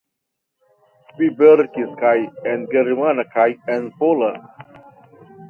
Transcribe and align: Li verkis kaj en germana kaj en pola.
Li 1.19 1.27
verkis 1.41 1.91
kaj 1.99 2.15
en 2.53 2.65
germana 2.73 3.27
kaj 3.37 3.47
en 3.77 3.87
pola. 4.01 4.33